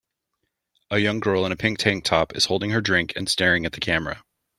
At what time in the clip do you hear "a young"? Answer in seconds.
0.89-1.19